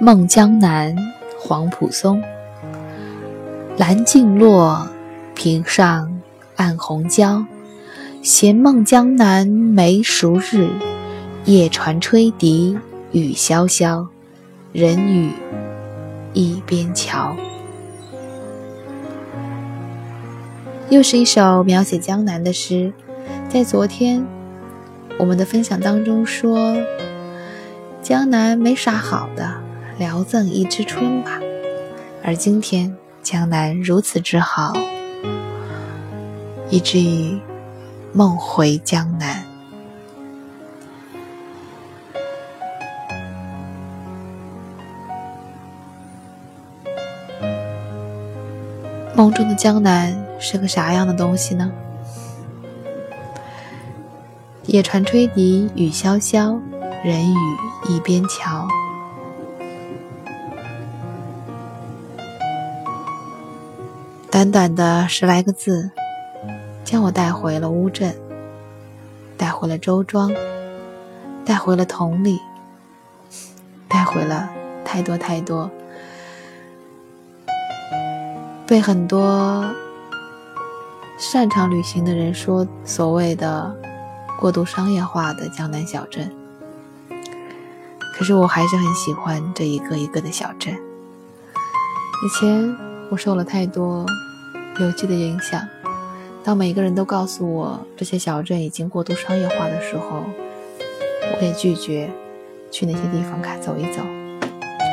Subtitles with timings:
[0.00, 0.94] 梦江南》
[1.40, 2.22] 黄浦松。
[3.76, 4.86] 蓝镜落，
[5.34, 6.20] 屏上
[6.54, 7.44] 暗红椒。
[8.22, 10.68] 闲梦江南梅熟日，
[11.46, 12.78] 夜船吹笛
[13.10, 14.06] 雨潇潇。
[14.72, 15.32] 人语
[16.32, 17.34] 一边桥。
[20.90, 22.92] 又是一首描写江南的诗。
[23.48, 24.24] 在昨天
[25.18, 26.76] 我们的分享当中说，
[28.00, 29.60] 江南没啥好的，
[29.98, 31.40] 聊赠一枝春吧。
[32.22, 34.72] 而今天江南如此之好，
[36.70, 37.40] 以至于
[38.12, 39.44] 梦回江南。
[49.16, 51.72] 梦中的江南是个啥样的东西呢？
[54.66, 56.60] 夜船吹笛雨潇潇，
[57.02, 57.36] 人语
[57.88, 58.68] 一边桥。
[64.38, 65.90] 短短的十来个字，
[66.84, 68.14] 将我带回了乌镇，
[69.36, 70.32] 带回了周庄，
[71.44, 72.38] 带回了同里，
[73.88, 74.48] 带回了
[74.84, 75.68] 太多太多。
[78.64, 79.68] 被很多
[81.18, 83.74] 擅长旅行的人说，所谓的
[84.38, 86.32] 过度商业化的江南小镇。
[88.16, 90.72] 可是我还是很喜欢这一个一个的小镇。
[90.74, 92.72] 以前
[93.10, 94.06] 我受了太多
[94.80, 95.68] 游记的影响，
[96.44, 100.22] 当每个人都告诉我这些小镇已经过度商业化的时候，
[101.36, 102.08] 我也拒绝
[102.70, 104.02] 去那些地方看走一走，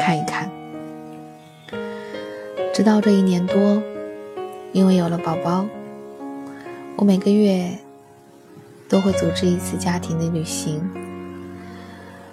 [0.00, 0.48] 看一看。
[2.72, 3.82] 直到这一年多，
[4.72, 5.66] 因为有了宝宝，
[6.96, 7.76] 我每个月
[8.88, 10.80] 都会组织一次家庭的旅行。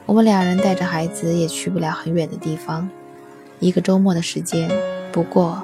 [0.05, 2.89] 我们两人带着孩子也去不了很远的地方，
[3.59, 4.69] 一个周末的时间，
[5.11, 5.61] 不过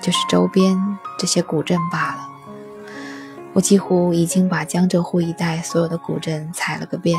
[0.00, 0.76] 就是周边
[1.18, 2.28] 这些古镇罢了。
[3.52, 7.18] 我几乎已经把江浙沪一带所有的古镇踩了个遍，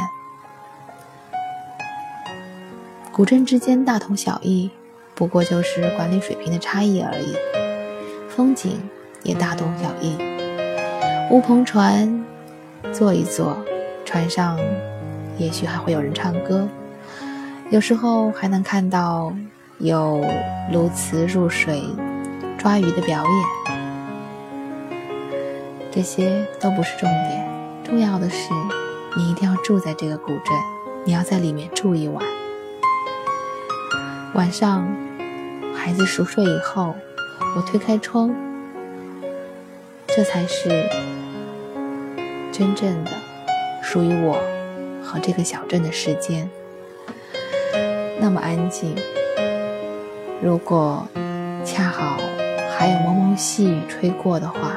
[3.11, 4.69] 古镇之间大同小异。
[5.15, 7.35] 不过就是管理水平的差异而已，
[8.29, 8.79] 风景
[9.23, 10.15] 也大同小异。
[11.31, 12.23] 乌篷船
[12.93, 13.57] 坐一坐，
[14.05, 14.59] 船上
[15.39, 16.67] 也许还会有人唱歌，
[17.71, 19.33] 有时候还能看到
[19.79, 20.23] 有
[20.71, 21.83] 鸬鹚入水
[22.57, 23.33] 抓鱼的表演。
[25.91, 27.47] 这些都不是重点，
[27.83, 28.49] 重要的是
[29.15, 30.55] 你一定要住在这个古镇，
[31.05, 32.23] 你要在里面住一晚，
[34.33, 34.87] 晚上。
[35.73, 36.93] 孩子熟睡以后，
[37.55, 38.35] 我推开窗，
[40.05, 40.69] 这才是
[42.51, 43.11] 真正的
[43.81, 44.33] 属于我
[45.01, 46.49] 和这个小镇的时间。
[48.19, 48.95] 那么安静，
[50.41, 51.07] 如果
[51.63, 52.17] 恰好
[52.79, 54.75] 还有蒙蒙细雨吹过的话，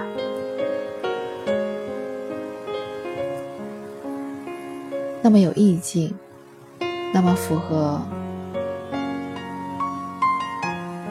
[5.21, 6.15] 那么有意境，
[7.12, 8.00] 那么符合。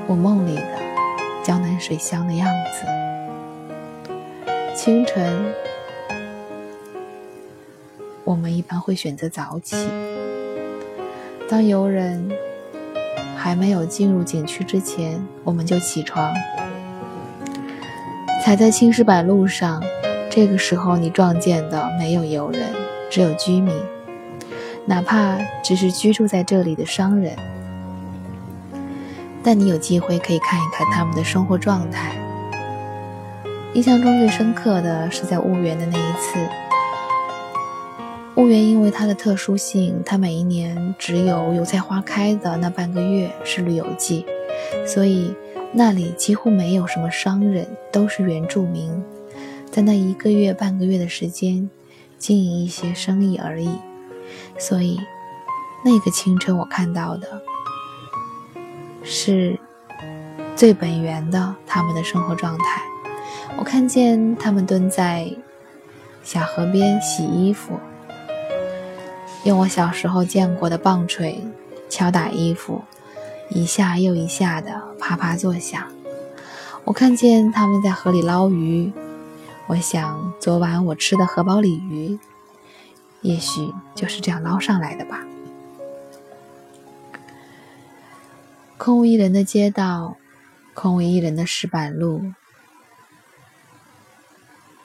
[0.08, 0.80] 我梦里的
[1.44, 2.88] 江南水乡的样子。
[4.76, 5.54] 清晨，
[8.24, 9.88] 我们一般会选择早起。
[11.48, 12.32] 当游人
[13.38, 16.34] 还没有进入景区之前，我们就起床，
[18.44, 19.84] 踩在青石板路上。
[20.30, 22.62] 这个时候，你撞见的没有游人，
[23.10, 23.74] 只有居民，
[24.86, 27.36] 哪怕只是居住在这里的商人。
[29.44, 32.14] 但你有机会可以看一看他们的生活状态。
[33.74, 36.40] 印象中最深刻的是在婺源的那一次。
[38.36, 44.26] 婺源因为它的特殊性，它每一年只有油菜花开的那半个月是旅游季，
[44.86, 45.34] 所以
[45.72, 49.04] 那里几乎没有什么商人，都是原住民，
[49.72, 51.70] 在那一个月半个月的时间
[52.18, 53.70] 经营一些生意而已。
[54.58, 55.00] 所以
[55.84, 57.42] 那个清晨我看到的。
[59.02, 59.58] 是
[60.56, 62.82] 最本源的他们的生活状态。
[63.58, 65.32] 我看见他们蹲在
[66.22, 67.80] 小河边洗衣服，
[69.46, 71.42] 用我小时候见过的棒槌
[71.90, 72.84] 敲打衣服，
[73.50, 75.92] 一下又一下的啪啪作响。
[76.86, 78.92] 我看见他们在河里捞鱼，
[79.68, 82.18] 我想昨晚我吃的荷包鲤鱼，
[83.22, 85.26] 也许就是这样捞上来的吧。
[88.78, 90.16] 空无一人的街道，
[90.74, 92.32] 空无一人的石板路，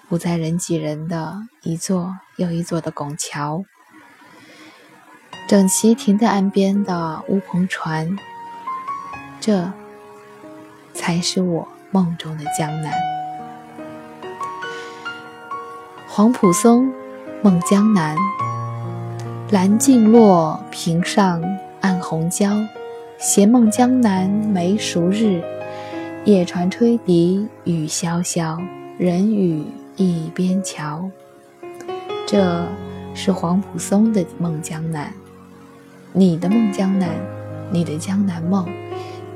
[0.08, 3.64] 不再人挤人的一座又一座的拱桥，
[5.46, 8.18] 整齐停在岸边的乌篷船，
[9.46, 9.70] 这
[10.94, 12.90] 才是我梦中的江南。
[16.08, 16.90] 黄浦松，
[17.42, 18.16] 梦江南。
[19.50, 21.44] 蓝尽落，平上
[21.82, 22.56] 暗红椒。
[23.18, 25.42] 闲梦江南梅熟日，
[26.24, 28.58] 夜船吹笛雨潇潇，
[28.96, 29.66] 人语
[29.96, 31.10] 一边桥。
[32.26, 32.66] 这
[33.12, 35.12] 是黄浦松的梦江南。
[36.14, 37.10] 你的梦江南，
[37.70, 38.66] 你的江南梦，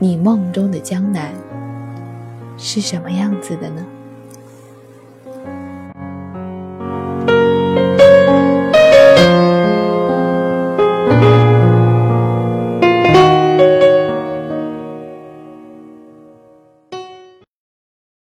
[0.00, 1.34] 你梦中的江南
[2.56, 3.84] 是什么样子的呢？